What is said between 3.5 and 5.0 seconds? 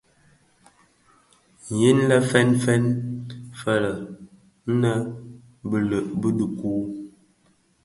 fëlë nnë